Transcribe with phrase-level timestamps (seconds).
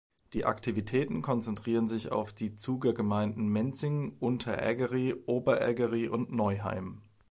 [0.33, 7.03] Die Aktivitäten konzentrieren sich auf die Zuger Gemeinden Menzingen, Unterägeri, Oberägeri und Neuheim.